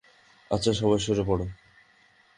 আচ্ছা, 0.51 0.71
সবাই 0.73 0.99
সরে 0.99 1.23
পড়ো। 1.27 1.45